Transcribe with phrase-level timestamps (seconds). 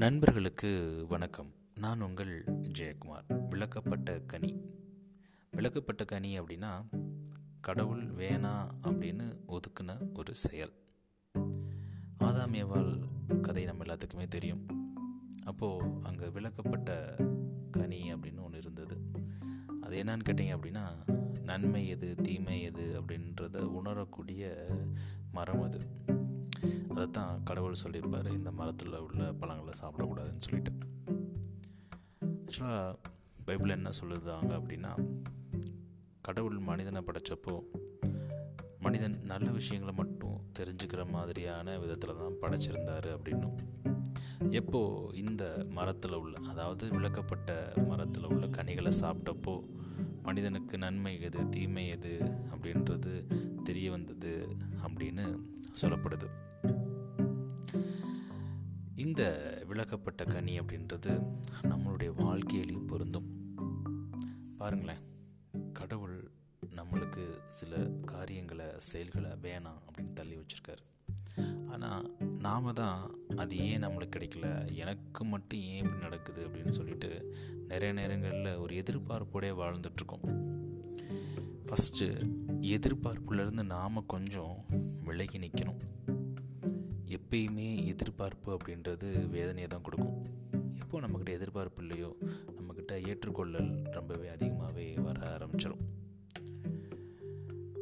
[0.00, 1.54] நண்பர்களுக்கு வணக்கம்.
[1.74, 3.24] நான் உங்கள் ஜெயக்குமார்.
[3.28, 4.60] விளக்கப்பட்ட கனி.
[5.56, 6.88] விளக்கப்பட்ட கனி அப்படின்னா
[7.60, 10.72] கடவுள் வேணா அப்படின்னு ஒதுக்குன ஒரு செயல்.
[12.18, 13.04] ஆதாமியவாள்
[13.40, 14.66] கதை நம்ம எல்லாத்துக்குமே தெரியும்.
[15.44, 17.16] அப்போது அங்கே விளக்கப்பட்ட
[17.70, 18.96] கனி அப்படின்னு ஒன்று இருந்தது.
[19.80, 20.86] அது என்னன்னு கேட்டிங்க அப்படின்னா
[21.42, 24.66] நன்மை எது தீமை எது அப்படின்றத உணரக்கூடிய
[25.32, 25.78] மரம் அது.
[27.00, 30.72] அதை தான் கடவுள் சொல்லியிருப்பார் இந்த மரத்தில் உள்ள பழங்களை சாப்பிடக்கூடாதுன்னு சொல்லிட்டு.
[32.46, 32.96] ஆக்சுவலாக
[33.46, 34.90] பைபிள் என்ன சொல்லுதாங்க அப்படின்னா
[36.26, 37.54] கடவுள் மனிதனை படைச்சப்போ
[38.86, 43.56] மனிதன் நல்ல விஷயங்களை மட்டும் தெரிஞ்சுக்கிற மாதிரியான விதத்தில் தான் படைச்சிருந்தார் அப்படின்னும்.
[44.60, 44.82] எப்போ
[45.22, 45.42] இந்த
[45.78, 49.56] மரத்தில் உள்ள அதாவது விளக்கப்பட்ட மரத்தில் உள்ள கனிகளை சாப்பிட்டப்போ
[50.28, 52.14] மனிதனுக்கு நன்மை எது தீமை எது
[52.52, 53.14] அப்படின்றது
[53.62, 54.34] தெரிய வந்தது
[54.86, 55.26] அப்படின்னு
[55.82, 56.28] சொல்லப்படுது.
[58.96, 59.22] இந்த
[59.68, 63.28] விளக்கப்பட்ட கனி அப்படின்றது நம்மளுடைய வாழ்க்கையிலையும் பொருந்தும்.
[64.56, 64.98] பாருங்களேன்
[65.72, 66.30] கடவுள்
[66.70, 70.84] நம்மளுக்கு சில காரியங்களை செயல்களை வேணாம் அப்படின்னு தள்ளி வச்சுருக்காரு.
[71.68, 74.74] ஆனால் நாம் தான் அது ஏன் நம்மளுக்கு கிடைக்கல?
[74.74, 77.34] எனக்கு மட்டும் ஏன் இப்படி நடக்குது அப்படின்னு சொல்லிட்டு
[77.68, 80.48] நிறைய நேரங்களில் ஒரு எதிர்பார்ப்போடே வாழ்ந்துட்டுருக்கோம்.
[81.66, 84.64] ஃபஸ்ட்டு எதிர்பார்ப்புலேருந்து நாம் கொஞ்சம்
[85.04, 85.78] விலகி நிற்கணும்
[87.16, 90.18] எப்பயுமே எதிர்பார்ப்பு அப்படின்றது வேதனையை தான் கொடுக்கும்.
[90.80, 92.16] எப்போ நம்மக்கிட்ட எதிர்பார்ப்பு இல்லையோ
[92.56, 95.84] நம்மக்கிட்ட ஏற்றுக்கொள்ளல் ரொம்பவே அதிகமாகவே வர ஆரம்பிச்சிடும்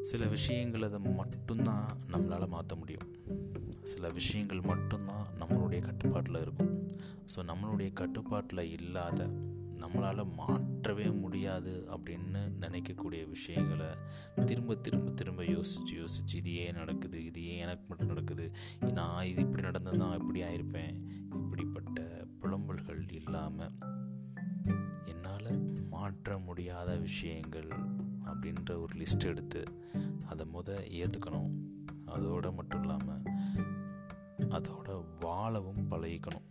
[0.03, 3.09] சில விஷயங்கள் அதை மட்டும்தான் நம்மளால் மாற்ற முடியும்.
[3.83, 6.73] சில விஷயங்கள் மட்டும்தான் நம்மளுடைய கட்டுப்பாட்டில் இருக்கும்.
[7.35, 9.27] ஸோ நம்மளுடைய கட்டுப்பாட்டில் இல்லாத
[9.79, 13.87] நம்மளால் மாற்றவே முடியாது அப்படின்னு நினைக்கக்கூடிய விஷயங்களை
[14.47, 18.53] திரும்ப திரும்ப திரும்ப யோசித்து யோசித்து இது ஏன் நடக்குது இது ஏன் எனக்கு மட்டும் நடக்குது.
[18.93, 21.03] நான் இது இப்படி நடந்தால் தான் இப்படி ஆயிருப்பேன்.
[21.33, 23.73] இப்படிப்பட்ட புலம்பல்கள் இல்லாமல்
[25.05, 27.69] என்னால் மாற்ற முடியாத விஷயங்கள்
[28.25, 29.63] அப்படின்ற ஒரு லிஸ்ட் எடுத்து
[30.27, 31.51] அதை முத ஏற்றுக்கணும்
[32.07, 33.23] அதோடு மட்டும் இல்லாமல்
[34.39, 36.47] அதோட வாழவும் பழகிக்கணும்.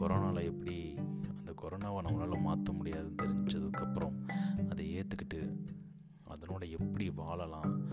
[0.00, 0.91] கொரோனாவில் எப்படி
[1.62, 4.16] கொரோனாவை நம்மளால் மாற்ற முடியாதுன்னு தெரிஞ்சதுக்கப்புறம்
[4.68, 5.56] அதை ஏற்றுக்கிட்டு
[6.26, 7.88] அதனோட எப்படி வாழலாம்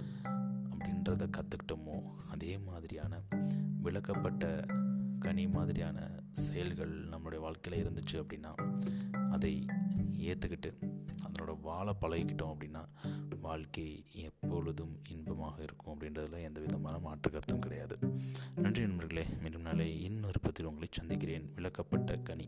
[0.70, 3.22] அப்படின்றத கற்றுக்கிட்டோமோ அதே மாதிரியான
[3.84, 4.66] விளக்கப்பட்ட
[5.20, 8.52] கனி மாதிரியான செயல்கள் நம்மளுடைய வாழ்க்கையில் இருந்துச்சு அப்படின்னா
[9.30, 9.66] அதை
[10.14, 10.72] ஏற்றுக்கிட்டு
[11.26, 12.86] அதனோட வாழ பழகிக்கிட்டோம் அப்படின்னா
[13.42, 17.98] வாழ்க்கை எப்பொழுதும் இன்பமாக இருக்கும் அப்படின்றதுல எந்த விதமான மாற்று கருத்தும் கிடையாது.
[18.56, 21.52] நன்றி நண்பர்களே மீண்டும் நாளை இன்னொரு பத்தில் உங்களை சந்திக்கிறேன்.
[21.56, 22.46] விளக்கப்பட்ட கனி.